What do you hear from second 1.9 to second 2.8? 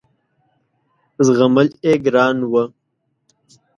ګران وه.